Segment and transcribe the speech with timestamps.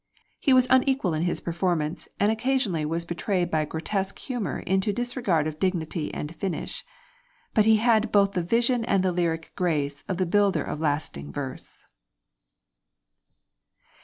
[0.39, 4.91] He was unequal in his performance and occasionally was betrayed by a grotesque humor into
[4.91, 6.83] disregard of dignity and finish;
[7.53, 11.31] but he had both the vision and the lyric grace of the builder of lasting
[11.31, 11.85] verse.